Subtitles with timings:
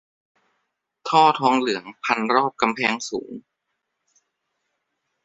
[1.07, 3.31] ท่อทองเหลืองพันรอบกำแพงสูง